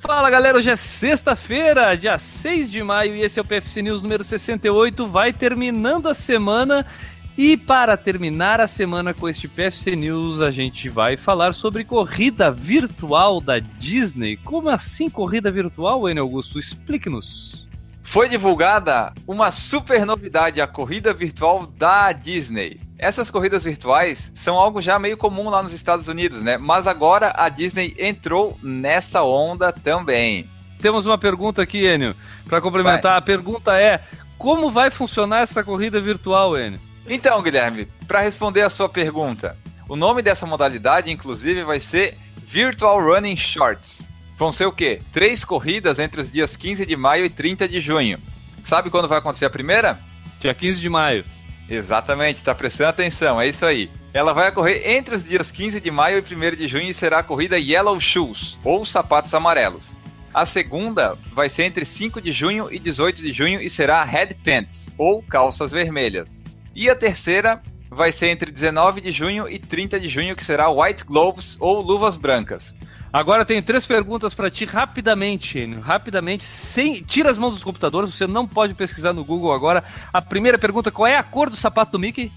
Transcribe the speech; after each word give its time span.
Fala 0.00 0.30
galera, 0.30 0.56
hoje 0.56 0.70
é 0.70 0.76
sexta-feira, 0.76 1.96
dia 1.96 2.18
6 2.18 2.70
de 2.70 2.82
maio, 2.82 3.16
e 3.16 3.22
esse 3.22 3.38
é 3.38 3.42
o 3.42 3.44
PFC 3.44 3.82
News 3.82 4.00
número 4.00 4.22
68. 4.22 5.06
Vai 5.08 5.32
terminando 5.32 6.06
a 6.06 6.14
semana. 6.14 6.86
E 7.36 7.56
para 7.56 7.96
terminar 7.96 8.60
a 8.60 8.66
semana 8.66 9.12
com 9.12 9.28
este 9.28 9.46
PFC 9.46 9.96
News, 9.96 10.40
a 10.40 10.50
gente 10.50 10.88
vai 10.88 11.16
falar 11.16 11.52
sobre 11.52 11.84
corrida 11.84 12.50
virtual 12.50 13.40
da 13.40 13.58
Disney. 13.58 14.36
Como 14.36 14.68
assim 14.68 15.10
corrida 15.10 15.50
virtual, 15.50 16.08
Enio 16.08 16.22
Augusto? 16.22 16.58
Explique-nos. 16.58 17.67
Foi 18.10 18.26
divulgada 18.26 19.12
uma 19.26 19.50
super 19.50 20.06
novidade, 20.06 20.62
a 20.62 20.66
corrida 20.66 21.12
virtual 21.12 21.66
da 21.66 22.10
Disney. 22.10 22.80
Essas 22.98 23.30
corridas 23.30 23.62
virtuais 23.62 24.32
são 24.34 24.56
algo 24.56 24.80
já 24.80 24.98
meio 24.98 25.18
comum 25.18 25.50
lá 25.50 25.62
nos 25.62 25.74
Estados 25.74 26.08
Unidos, 26.08 26.42
né? 26.42 26.56
Mas 26.56 26.86
agora 26.86 27.34
a 27.36 27.50
Disney 27.50 27.94
entrou 27.98 28.58
nessa 28.62 29.22
onda 29.22 29.70
também. 29.70 30.48
Temos 30.80 31.04
uma 31.04 31.18
pergunta 31.18 31.60
aqui, 31.60 31.84
Enio, 31.84 32.16
para 32.48 32.62
complementar. 32.62 33.12
Vai. 33.12 33.18
A 33.18 33.22
pergunta 33.22 33.78
é: 33.78 34.00
como 34.38 34.70
vai 34.70 34.90
funcionar 34.90 35.40
essa 35.42 35.62
corrida 35.62 36.00
virtual, 36.00 36.58
Enio? 36.58 36.80
Então, 37.06 37.42
Guilherme, 37.42 37.86
para 38.06 38.22
responder 38.22 38.62
a 38.62 38.70
sua 38.70 38.88
pergunta, 38.88 39.54
o 39.86 39.96
nome 39.96 40.22
dessa 40.22 40.46
modalidade, 40.46 41.12
inclusive, 41.12 41.62
vai 41.62 41.78
ser 41.78 42.16
Virtual 42.38 42.98
Running 43.02 43.36
Shorts. 43.36 44.08
Vão 44.38 44.52
ser 44.52 44.66
o 44.66 44.72
quê? 44.72 45.00
Três 45.12 45.44
corridas 45.44 45.98
entre 45.98 46.20
os 46.20 46.30
dias 46.30 46.56
15 46.56 46.86
de 46.86 46.96
maio 46.96 47.26
e 47.26 47.30
30 47.30 47.66
de 47.66 47.80
junho. 47.80 48.20
Sabe 48.62 48.88
quando 48.88 49.08
vai 49.08 49.18
acontecer 49.18 49.46
a 49.46 49.50
primeira? 49.50 49.98
Dia 50.38 50.54
15 50.54 50.80
de 50.80 50.88
maio. 50.88 51.24
Exatamente, 51.68 52.42
tá 52.42 52.54
prestando 52.54 52.90
atenção, 52.90 53.40
é 53.40 53.48
isso 53.48 53.66
aí. 53.66 53.90
Ela 54.14 54.32
vai 54.32 54.48
ocorrer 54.48 54.88
entre 54.88 55.16
os 55.16 55.24
dias 55.24 55.50
15 55.50 55.80
de 55.80 55.90
maio 55.90 56.18
e 56.18 56.34
1 56.34 56.56
de 56.56 56.68
junho 56.68 56.88
e 56.88 56.94
será 56.94 57.18
a 57.18 57.22
corrida 57.22 57.58
Yellow 57.58 58.00
Shoes, 58.00 58.56
ou 58.62 58.86
sapatos 58.86 59.34
amarelos. 59.34 59.90
A 60.32 60.46
segunda 60.46 61.18
vai 61.32 61.48
ser 61.48 61.64
entre 61.64 61.84
5 61.84 62.20
de 62.20 62.32
junho 62.32 62.72
e 62.72 62.78
18 62.78 63.20
de 63.20 63.32
junho 63.32 63.60
e 63.60 63.68
será 63.68 64.04
Red 64.04 64.34
Pants, 64.44 64.88
ou 64.96 65.20
calças 65.20 65.72
vermelhas. 65.72 66.42
E 66.76 66.88
a 66.88 66.94
terceira 66.94 67.60
vai 67.90 68.12
ser 68.12 68.28
entre 68.28 68.52
19 68.52 69.00
de 69.00 69.10
junho 69.10 69.48
e 69.48 69.58
30 69.58 69.98
de 69.98 70.08
junho, 70.08 70.36
que 70.36 70.44
será 70.44 70.70
White 70.70 71.02
Gloves, 71.02 71.56
ou 71.58 71.80
luvas 71.80 72.16
brancas. 72.16 72.72
Agora 73.12 73.44
tenho 73.44 73.62
três 73.62 73.86
perguntas 73.86 74.34
para 74.34 74.50
ti 74.50 74.64
rapidamente, 74.64 75.58
Enio. 75.58 75.80
Rapidamente, 75.80 76.44
sem 76.44 77.02
tira 77.02 77.30
as 77.30 77.38
mãos 77.38 77.54
dos 77.54 77.64
computadores, 77.64 78.14
você 78.14 78.26
não 78.26 78.46
pode 78.46 78.74
pesquisar 78.74 79.12
no 79.12 79.24
Google 79.24 79.52
agora. 79.52 79.82
A 80.12 80.20
primeira 80.20 80.58
pergunta, 80.58 80.90
qual 80.90 81.06
é 81.06 81.16
a 81.16 81.22
cor 81.22 81.48
do 81.48 81.56
sapato 81.56 81.92
do 81.92 81.98
Mickey? 81.98 82.30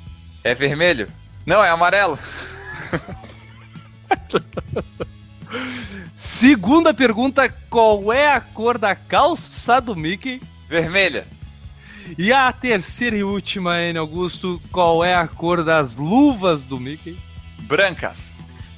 É 0.43 0.55
vermelho. 0.55 1.07
Não, 1.45 1.63
é 1.63 1.69
amarelo. 1.69 2.17
Segunda 6.15 6.93
pergunta, 6.93 7.49
qual 7.69 8.13
é 8.13 8.33
a 8.33 8.39
cor 8.39 8.77
da 8.77 8.95
calça 8.95 9.81
do 9.81 9.95
Mickey? 9.95 10.41
Vermelha. 10.69 11.25
E 12.17 12.31
a 12.31 12.51
terceira 12.51 13.17
e 13.17 13.23
última, 13.23 13.81
Enio 13.81 14.01
Augusto, 14.01 14.61
qual 14.71 15.03
é 15.03 15.13
a 15.13 15.27
cor 15.27 15.63
das 15.63 15.95
luvas 15.97 16.61
do 16.61 16.79
Mickey? 16.79 17.17
Brancas. 17.59 18.30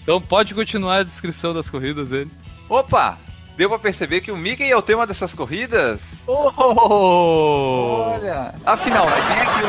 Então 0.04 0.22
pode 0.22 0.54
continuar 0.54 0.98
a 0.98 1.04
descrição 1.04 1.54
das 1.54 1.70
corridas 1.70 2.10
dele. 2.12 2.30
Opa! 2.70 3.18
Deu 3.56 3.70
pra 3.70 3.80
perceber 3.80 4.22
que 4.22 4.32
o 4.32 4.38
Mickey 4.38 4.70
é 4.70 4.76
o 4.76 4.82
tema 4.82 5.08
dessas 5.08 5.34
corridas? 5.34 6.02
Oh! 6.28 8.04
Olha! 8.14 8.54
Afinal, 8.66 9.06
né, 9.10 9.16
quem 9.28 9.38
é 9.38 9.46
que 9.46 9.62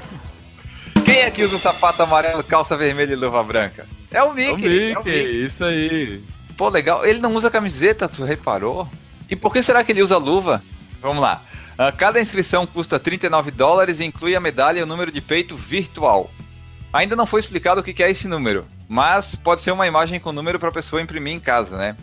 usa? 0.00 1.04
quem 1.04 1.18
é 1.20 1.30
que 1.30 1.42
usa 1.42 1.56
o 1.56 1.58
sapato 1.58 2.02
amarelo, 2.02 2.42
calça 2.44 2.76
vermelha 2.76 3.12
e 3.12 3.16
luva 3.16 3.42
branca? 3.42 3.86
É 4.10 4.22
o 4.22 4.34
Mickey! 4.34 4.50
É 4.50 4.52
o 4.52 4.58
Mickey, 4.58 4.92
é 4.92 4.98
o 4.98 5.04
Mickey. 5.04 5.46
isso 5.46 5.64
aí. 5.64 6.22
Pô, 6.56 6.68
legal. 6.68 7.06
Ele 7.06 7.20
não 7.20 7.34
usa 7.34 7.50
camiseta, 7.50 8.08
tu 8.08 8.24
reparou? 8.24 8.88
E 9.30 9.36
por 9.36 9.52
que 9.52 9.62
será 9.62 9.84
que 9.84 9.92
ele 9.92 10.02
usa 10.02 10.16
luva? 10.18 10.62
Vamos 11.00 11.22
lá. 11.22 11.40
Ah, 11.78 11.92
cada 11.92 12.20
inscrição 12.20 12.66
custa 12.66 12.98
39 12.98 13.52
dólares 13.52 14.00
e 14.00 14.04
inclui 14.04 14.34
a 14.34 14.40
medalha 14.40 14.80
e 14.80 14.82
o 14.82 14.86
número 14.86 15.12
de 15.12 15.20
peito 15.20 15.54
virtual. 15.54 16.28
Ainda 16.92 17.14
não 17.14 17.26
foi 17.26 17.38
explicado 17.38 17.80
o 17.80 17.84
que 17.84 18.02
é 18.02 18.10
esse 18.10 18.26
número, 18.26 18.66
mas 18.88 19.34
pode 19.34 19.60
ser 19.62 19.70
uma 19.70 19.86
imagem 19.86 20.18
com 20.18 20.32
número 20.32 20.58
para 20.58 20.70
a 20.70 20.72
pessoa 20.72 21.02
imprimir 21.02 21.34
em 21.34 21.40
casa, 21.40 21.76
né? 21.76 21.96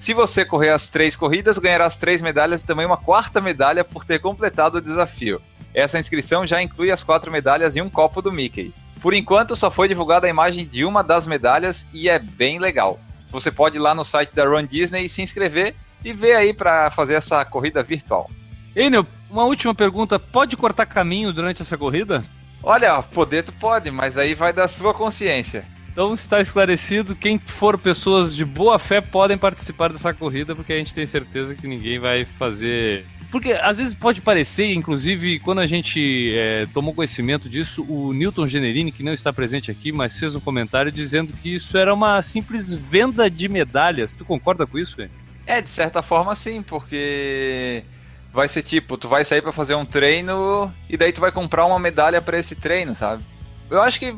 Se 0.00 0.12
você 0.12 0.44
correr 0.44 0.70
as 0.70 0.90
três 0.90 1.14
corridas, 1.14 1.58
ganhará 1.58 1.86
as 1.86 1.96
três 1.96 2.20
medalhas 2.20 2.64
e 2.64 2.66
também 2.66 2.84
uma 2.84 2.96
quarta 2.96 3.40
medalha 3.40 3.84
por 3.84 4.04
ter 4.04 4.18
completado 4.18 4.78
o 4.78 4.80
desafio. 4.80 5.40
Essa 5.72 5.98
inscrição 5.98 6.44
já 6.44 6.60
inclui 6.60 6.90
as 6.90 7.04
quatro 7.04 7.30
medalhas 7.30 7.76
e 7.76 7.80
um 7.80 7.88
copo 7.88 8.20
do 8.20 8.32
Mickey. 8.32 8.74
Por 9.00 9.14
enquanto, 9.14 9.54
só 9.54 9.70
foi 9.70 9.86
divulgada 9.86 10.26
a 10.26 10.30
imagem 10.30 10.66
de 10.66 10.84
uma 10.84 11.04
das 11.04 11.26
medalhas 11.26 11.86
e 11.92 12.08
é 12.08 12.18
bem 12.18 12.58
legal. 12.58 12.98
Você 13.30 13.50
pode 13.50 13.76
ir 13.76 13.80
lá 13.80 13.94
no 13.94 14.04
site 14.04 14.34
da 14.34 14.44
Run 14.44 14.66
Disney 14.66 15.04
e 15.04 15.08
se 15.08 15.22
inscrever 15.22 15.74
e 16.04 16.12
ver 16.12 16.34
aí 16.34 16.52
para 16.52 16.90
fazer 16.90 17.14
essa 17.14 17.44
corrida 17.44 17.82
virtual. 17.82 18.28
Enio, 18.74 19.06
uma 19.30 19.44
última 19.44 19.74
pergunta: 19.74 20.18
pode 20.18 20.56
cortar 20.56 20.86
caminho 20.86 21.32
durante 21.32 21.62
essa 21.62 21.78
corrida? 21.78 22.24
Olha, 22.62 23.02
poder 23.02 23.42
tu 23.42 23.52
pode, 23.52 23.90
mas 23.90 24.18
aí 24.18 24.34
vai 24.34 24.52
da 24.52 24.68
sua 24.68 24.92
consciência. 24.92 25.64
Então 25.92 26.14
está 26.14 26.40
esclarecido, 26.40 27.14
quem 27.14 27.38
for 27.38 27.76
pessoas 27.76 28.34
de 28.34 28.46
boa 28.46 28.78
fé 28.78 29.02
podem 29.02 29.36
participar 29.36 29.92
dessa 29.92 30.14
corrida, 30.14 30.56
porque 30.56 30.72
a 30.72 30.78
gente 30.78 30.94
tem 30.94 31.04
certeza 31.04 31.54
que 31.54 31.66
ninguém 31.66 31.98
vai 31.98 32.24
fazer. 32.24 33.04
Porque 33.30 33.52
às 33.52 33.76
vezes 33.76 33.92
pode 33.92 34.22
parecer, 34.22 34.72
inclusive, 34.72 35.38
quando 35.40 35.60
a 35.60 35.66
gente 35.66 36.32
é, 36.34 36.66
tomou 36.72 36.94
conhecimento 36.94 37.46
disso, 37.46 37.84
o 37.86 38.14
Newton 38.14 38.46
Generini, 38.46 38.90
que 38.90 39.02
não 39.02 39.12
está 39.12 39.32
presente 39.32 39.70
aqui, 39.70 39.92
mas 39.92 40.18
fez 40.18 40.34
um 40.34 40.40
comentário 40.40 40.90
dizendo 40.90 41.32
que 41.42 41.54
isso 41.54 41.76
era 41.76 41.92
uma 41.92 42.22
simples 42.22 42.72
venda 42.72 43.30
de 43.30 43.48
medalhas. 43.48 44.14
Tu 44.14 44.24
concorda 44.24 44.66
com 44.66 44.78
isso, 44.78 44.96
velho? 44.96 45.10
É, 45.46 45.60
de 45.60 45.70
certa 45.70 46.00
forma 46.02 46.34
sim, 46.34 46.62
porque 46.62 47.82
vai 48.32 48.48
ser 48.48 48.62
tipo, 48.62 48.96
tu 48.96 49.08
vai 49.08 49.26
sair 49.26 49.42
para 49.42 49.52
fazer 49.52 49.74
um 49.74 49.84
treino 49.84 50.72
e 50.88 50.96
daí 50.96 51.12
tu 51.12 51.20
vai 51.20 51.30
comprar 51.30 51.66
uma 51.66 51.78
medalha 51.78 52.22
para 52.22 52.38
esse 52.38 52.54
treino, 52.54 52.94
sabe? 52.94 53.22
Eu 53.70 53.80
acho 53.82 53.98
que 53.98 54.14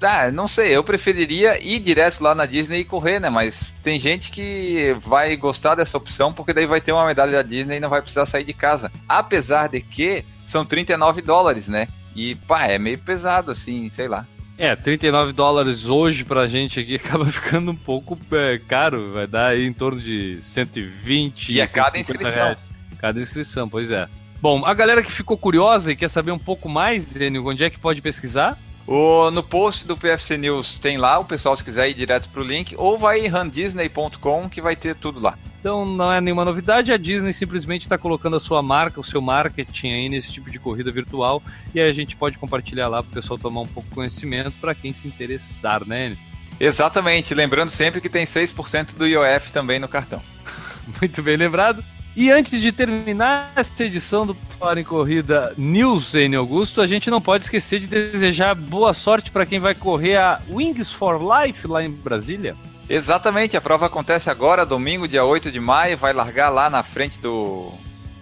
ah, 0.00 0.30
não 0.30 0.46
sei, 0.46 0.76
eu 0.76 0.84
preferiria 0.84 1.62
ir 1.62 1.78
direto 1.80 2.22
lá 2.22 2.34
na 2.34 2.46
Disney 2.46 2.80
e 2.80 2.84
correr, 2.84 3.18
né? 3.18 3.28
Mas 3.28 3.72
tem 3.82 3.98
gente 3.98 4.30
que 4.30 4.96
vai 5.04 5.36
gostar 5.36 5.74
dessa 5.74 5.96
opção 5.96 6.32
porque 6.32 6.52
daí 6.52 6.66
vai 6.66 6.80
ter 6.80 6.92
uma 6.92 7.06
medalha 7.06 7.32
da 7.32 7.42
Disney 7.42 7.76
e 7.76 7.80
não 7.80 7.88
vai 7.88 8.00
precisar 8.00 8.26
sair 8.26 8.44
de 8.44 8.52
casa. 8.52 8.90
Apesar 9.08 9.68
de 9.68 9.80
que 9.80 10.24
são 10.46 10.64
39 10.64 11.22
dólares, 11.22 11.68
né? 11.68 11.88
E 12.14 12.34
pá, 12.34 12.66
é 12.66 12.78
meio 12.78 12.98
pesado 12.98 13.50
assim, 13.50 13.90
sei 13.90 14.08
lá. 14.08 14.26
É, 14.56 14.74
39 14.74 15.32
dólares 15.32 15.86
hoje 15.86 16.24
pra 16.24 16.48
gente 16.48 16.80
aqui 16.80 16.96
acaba 17.02 17.26
ficando 17.26 17.70
um 17.70 17.76
pouco 17.76 18.18
é, 18.32 18.60
caro, 18.66 19.12
vai 19.12 19.26
dar 19.26 19.48
aí 19.48 19.66
em 19.66 19.72
torno 19.72 20.00
de 20.00 20.38
120 20.42 21.52
e 21.52 21.60
é 21.60 21.66
cada 21.66 21.98
inscrição. 21.98 22.32
Reais. 22.32 22.68
Cada 22.98 23.20
inscrição, 23.20 23.68
pois 23.68 23.90
é. 23.90 24.08
Bom, 24.40 24.64
a 24.64 24.74
galera 24.74 25.02
que 25.02 25.10
ficou 25.10 25.36
curiosa 25.36 25.92
e 25.92 25.96
quer 25.96 26.08
saber 26.08 26.30
um 26.32 26.38
pouco 26.38 26.68
mais, 26.68 27.14
Enio, 27.16 27.46
onde 27.46 27.64
é 27.64 27.70
que 27.70 27.78
pode 27.78 28.00
pesquisar? 28.02 28.58
O, 28.88 29.30
no 29.30 29.42
post 29.42 29.86
do 29.86 29.98
PFC 29.98 30.38
News 30.38 30.78
tem 30.78 30.96
lá, 30.96 31.18
o 31.18 31.24
pessoal 31.26 31.54
se 31.54 31.62
quiser 31.62 31.90
ir 31.90 31.94
direto 31.94 32.26
pro 32.30 32.42
link, 32.42 32.74
ou 32.78 32.98
vai 32.98 33.20
em 33.20 33.28
randisney.com 33.28 34.48
que 34.48 34.62
vai 34.62 34.74
ter 34.74 34.96
tudo 34.96 35.20
lá. 35.20 35.38
Então 35.60 35.84
não 35.84 36.10
é 36.10 36.22
nenhuma 36.22 36.42
novidade, 36.42 36.90
a 36.90 36.96
Disney 36.96 37.34
simplesmente 37.34 37.82
está 37.82 37.98
colocando 37.98 38.36
a 38.36 38.40
sua 38.40 38.62
marca, 38.62 38.98
o 38.98 39.04
seu 39.04 39.20
marketing 39.20 39.88
aí 39.88 40.08
nesse 40.08 40.32
tipo 40.32 40.50
de 40.50 40.58
corrida 40.58 40.90
virtual 40.90 41.42
e 41.74 41.80
aí 41.80 41.90
a 41.90 41.92
gente 41.92 42.16
pode 42.16 42.38
compartilhar 42.38 42.88
lá 42.88 43.02
para 43.02 43.10
o 43.10 43.14
pessoal 43.14 43.38
tomar 43.38 43.60
um 43.60 43.66
pouco 43.66 43.90
de 43.90 43.94
conhecimento 43.94 44.52
para 44.58 44.74
quem 44.74 44.90
se 44.90 45.06
interessar, 45.06 45.86
né? 45.86 46.16
Exatamente, 46.58 47.34
lembrando 47.34 47.68
sempre 47.68 48.00
que 48.00 48.08
tem 48.08 48.24
6% 48.24 48.94
do 48.96 49.06
IOF 49.06 49.52
também 49.52 49.78
no 49.78 49.86
cartão. 49.86 50.22
Muito 50.98 51.22
bem 51.22 51.36
lembrado. 51.36 51.84
E 52.20 52.32
antes 52.32 52.60
de 52.60 52.72
terminar 52.72 53.52
esta 53.54 53.84
edição 53.84 54.26
do 54.26 54.34
Fora 54.34 54.80
em 54.80 54.82
Corrida 54.82 55.54
News 55.56 56.16
em 56.16 56.34
Augusto, 56.34 56.80
a 56.80 56.86
gente 56.88 57.08
não 57.12 57.20
pode 57.20 57.44
esquecer 57.44 57.78
de 57.78 57.86
desejar 57.86 58.56
boa 58.56 58.92
sorte 58.92 59.30
para 59.30 59.46
quem 59.46 59.60
vai 59.60 59.72
correr 59.72 60.16
a 60.16 60.40
Wings 60.50 60.90
for 60.90 61.20
Life 61.22 61.68
lá 61.68 61.84
em 61.84 61.88
Brasília. 61.88 62.56
Exatamente, 62.90 63.56
a 63.56 63.60
prova 63.60 63.86
acontece 63.86 64.28
agora, 64.28 64.66
domingo, 64.66 65.06
dia 65.06 65.24
8 65.24 65.52
de 65.52 65.60
maio, 65.60 65.96
vai 65.96 66.12
largar 66.12 66.48
lá 66.48 66.68
na 66.68 66.82
frente 66.82 67.20
do. 67.20 67.70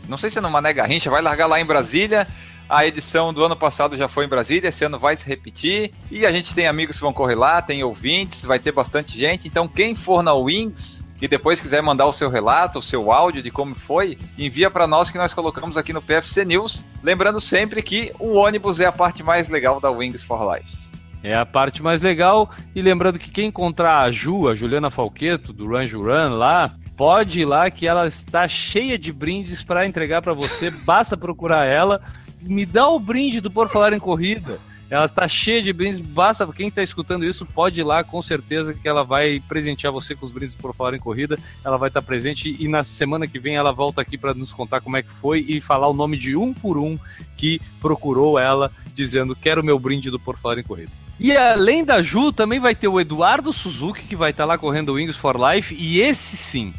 Não 0.07 0.19
sei 0.19 0.29
se 0.29 0.37
é 0.37 0.43
no 0.43 0.51
Mané 0.51 0.75
Garrincha, 0.75 1.09
vai 1.09 1.23
largar 1.23 1.47
lá 1.47 1.59
em 1.59 1.65
Brasília. 1.65 2.29
A 2.69 2.87
edição 2.87 3.33
do 3.33 3.43
ano 3.43 3.57
passado 3.57 3.97
já 3.97 4.09
foi 4.09 4.27
em 4.27 4.29
Brasília, 4.29 4.69
esse 4.69 4.85
ano 4.85 4.99
vai 4.99 5.17
se 5.17 5.27
repetir. 5.27 5.91
E 6.11 6.27
a 6.27 6.33
gente 6.33 6.55
tem 6.55 6.67
amigos 6.67 6.97
que 6.97 7.03
vão 7.03 7.15
correr 7.15 7.37
lá, 7.37 7.63
tem 7.63 7.83
ouvintes, 7.83 8.45
vai 8.45 8.59
ter 8.59 8.73
bastante 8.73 9.17
gente. 9.17 9.49
Então, 9.49 9.67
quem 9.67 9.95
for 9.95 10.23
na 10.23 10.35
Wings, 10.35 11.03
e 11.21 11.29
depois 11.29 11.61
quiser 11.61 11.83
mandar 11.83 12.07
o 12.07 12.13
seu 12.13 12.29
relato, 12.29 12.79
o 12.79 12.83
seu 12.83 13.11
áudio 13.11 13.43
de 13.43 13.51
como 13.51 13.75
foi, 13.75 14.19
envia 14.39 14.71
para 14.71 14.87
nós 14.87 15.11
que 15.11 15.19
nós 15.19 15.33
colocamos 15.33 15.77
aqui 15.77 15.93
no 15.93 16.03
PFC 16.03 16.45
News. 16.45 16.85
Lembrando 17.03 17.41
sempre 17.41 17.83
que 17.83 18.13
o 18.19 18.35
ônibus 18.35 18.81
é 18.81 18.87
a 18.87 18.93
parte 18.93 19.23
mais 19.23 19.49
legal 19.49 19.81
da 19.81 19.91
Wings 19.91 20.23
for 20.23 20.55
Life. 20.55 20.77
É 21.23 21.35
a 21.35 21.47
parte 21.47 21.83
mais 21.83 22.03
legal. 22.03 22.51
E 22.75 22.81
lembrando 22.81 23.19
que 23.19 23.31
quem 23.31 23.49
encontrar 23.49 24.03
a 24.03 24.13
Ju, 24.13 24.49
a 24.49 24.55
Juliana 24.55 24.91
Falqueto, 24.91 25.53
do 25.53 25.67
Run 25.67 25.87
Run 25.87 26.37
lá, 26.37 26.71
pode 26.97 27.41
ir 27.41 27.45
lá 27.45 27.71
que 27.71 27.87
ela 27.87 28.07
está 28.07 28.47
cheia 28.47 28.99
de 28.99 29.13
brindes 29.13 29.63
para 29.63 29.87
entregar 29.87 30.23
para 30.23 30.35
você. 30.35 30.71
Basta 30.71 31.17
procurar 31.17 31.67
ela. 31.67 32.01
Me 32.43 32.65
dá 32.65 32.89
o 32.89 33.01
brinde 33.01 33.41
do 33.41 33.51
Por 33.51 33.69
Falar 33.69 33.93
em 33.93 33.99
Corrida. 33.99 34.59
Ela 34.89 35.09
tá 35.09 35.27
cheia 35.27 35.63
de 35.63 35.73
brindes, 35.73 36.01
basta 36.01 36.47
quem 36.53 36.71
tá 36.71 36.83
escutando 36.83 37.25
isso 37.25 37.45
pode 37.45 37.81
ir 37.81 37.85
lá, 37.85 38.05
com 38.05 38.23
certeza 38.23 38.73
que 38.73 38.87
ela 38.89 39.03
vai 39.03 39.43
presentear 39.49 39.93
você 39.93 40.15
com 40.15 40.25
os 40.25 40.31
brindes 40.31 40.55
por 40.55 40.75
falar 40.75 40.95
em 40.95 41.01
corrida. 41.01 41.37
Ela 41.65 41.77
vai 41.77 41.89
estar 41.89 42.01
tá 42.01 42.07
presente 42.07 42.57
e 42.59 42.69
na 42.69 42.85
semana 42.85 43.27
que 43.27 43.39
vem 43.39 43.57
ela 43.57 43.73
volta 43.73 44.01
aqui 44.01 44.17
para 44.17 44.33
nos 44.33 44.53
contar 44.53 44.81
como 44.81 44.97
é 44.97 45.03
que 45.03 45.11
foi 45.11 45.45
e 45.49 45.61
falar 45.61 45.89
o 45.89 45.93
nome 45.93 46.17
de 46.17 46.37
um 46.37 46.55
por 46.55 46.79
um 46.79 46.99
que 47.37 47.61
procurou 47.81 48.39
ela 48.39 48.71
dizendo 48.95 49.35
quero 49.35 49.65
meu 49.65 49.79
brinde 49.79 50.11
do 50.11 50.21
por 50.21 50.39
falar 50.39 50.59
em 50.59 50.63
corrida. 50.63 50.93
E 51.19 51.35
além 51.37 51.83
da 51.83 52.03
Ju, 52.03 52.31
também 52.31 52.61
vai 52.61 52.75
ter 52.75 52.89
o 52.89 53.01
Eduardo 53.01 53.53
Suzuki 53.53 54.03
que 54.03 54.15
vai 54.15 54.31
estar 54.31 54.45
tá 54.45 54.49
lá 54.49 54.59
correndo 54.59 54.93
Wings 54.93 55.17
for 55.17 55.37
Life 55.37 55.75
e 55.75 56.01
esse 56.01 56.37
sim, 56.37 56.75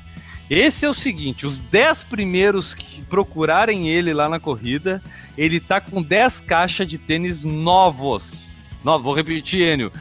esse 0.49 0.85
é 0.85 0.89
o 0.89 0.93
seguinte: 0.93 1.45
os 1.45 1.59
10 1.59 2.03
primeiros 2.03 2.73
que 2.73 3.01
procurarem 3.03 3.87
ele 3.89 4.13
lá 4.13 4.29
na 4.29 4.39
corrida, 4.39 5.01
ele 5.37 5.59
tá 5.59 5.79
com 5.81 6.01
10 6.01 6.39
caixas 6.41 6.87
de 6.87 6.97
tênis 6.97 7.43
novos. 7.43 8.49
No, 8.83 8.99
vou 8.99 9.13
repetir, 9.13 9.61
Enio. 9.61 9.91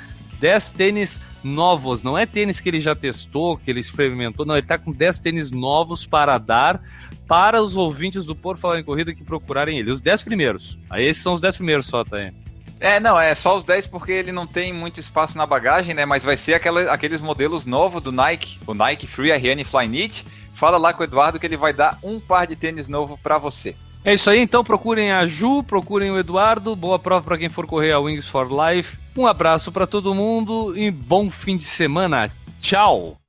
10 0.40 0.72
tênis 0.72 1.20
novos. 1.43 2.02
Não 2.02 2.16
é 2.16 2.26
tênis 2.26 2.60
que 2.60 2.69
ele 2.69 2.81
já 2.81 2.94
testou, 2.94 3.56
que 3.56 3.70
ele 3.70 3.81
experimentou. 3.81 4.44
Não, 4.44 4.56
ele 4.56 4.66
tá 4.66 4.78
com 4.78 4.93
10 4.93 5.19
tênis 5.19 5.50
novos 5.50 6.06
para 6.06 6.38
dar 6.38 6.82
para 7.26 7.62
os 7.62 7.76
ouvintes 7.76 8.25
do 8.25 8.34
Por 8.34 8.58
Falar 8.58 8.78
em 8.78 8.84
Corrida 8.84 9.14
que 9.14 9.25
procurarem 9.25 9.78
ele. 9.78 9.90
Os 9.90 10.00
10 10.00 10.22
primeiros. 10.22 10.78
Aí 10.90 11.04
esses 11.04 11.22
são 11.22 11.32
os 11.32 11.40
10 11.40 11.56
primeiros 11.56 11.87
só, 11.87 12.04
tá 12.04 12.19
aí. 12.19 12.32
É, 12.78 13.00
não, 13.00 13.19
é 13.19 13.34
só 13.34 13.56
os 13.56 13.64
10 13.64 13.87
porque 13.87 14.12
ele 14.12 14.32
não 14.32 14.46
tem 14.46 14.73
muito 14.73 15.00
espaço 15.00 15.37
na 15.37 15.46
bagagem, 15.46 15.94
né? 15.94 16.05
Mas 16.05 16.23
vai 16.23 16.37
ser 16.37 16.55
aquela, 16.55 16.93
aqueles 16.93 17.20
modelos 17.20 17.64
novos 17.64 18.02
do 18.02 18.12
Nike, 18.12 18.58
o 18.67 18.75
Nike 18.75 19.06
Free 19.06 19.32
RN 19.32 19.64
Flyknit. 19.64 20.26
Fala 20.55 20.78
lá 20.78 20.93
com 20.93 21.02
o 21.02 21.05
Eduardo 21.05 21.38
que 21.38 21.46
ele 21.46 21.56
vai 21.56 21.73
dar 21.73 21.99
um 22.02 22.19
par 22.20 22.46
de 22.46 22.56
tênis 22.56 22.88
novo 22.88 23.19
para 23.23 23.38
você. 23.38 23.75
É 24.05 24.14
isso 24.14 24.31
aí, 24.31 24.38
então 24.38 24.62
procurem 24.62 25.11
a 25.11 25.26
Ju, 25.26 25.62
procurem 25.64 26.11
o 26.11 26.19
Eduardo. 26.19 26.76
Boa 26.76 26.99
prova 26.99 27.25
para 27.25 27.38
quem 27.38 27.49
for 27.49 27.67
correr 27.67 27.93
a 27.93 27.99
Wings 27.99 28.28
for 28.28 28.49
Life. 28.49 28.96
Um 29.17 29.26
abraço 29.26 29.73
para 29.73 29.87
todo 29.87 30.14
mundo 30.14 30.75
e 30.76 30.90
bom 30.90 31.31
fim 31.31 31.56
de 31.56 31.64
semana. 31.64 32.31
Tchau! 32.61 33.17